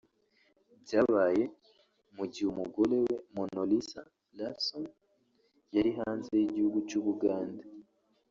byabaye 0.83 1.43
mu 2.15 2.23
gihe 2.31 2.47
umugore 2.53 2.95
we 3.05 3.13
Monolisa 3.35 4.01
Larson 4.37 4.85
yari 5.75 5.91
hanze 5.99 6.31
y’igihugu 6.39 6.77
cy’u 6.89 7.01
Bugande 7.07 7.63